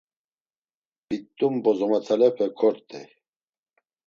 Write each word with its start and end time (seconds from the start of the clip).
Bit̆t̆um 1.07 1.53
bozomotalepe 1.63 2.47
kort̆ey. 2.59 3.07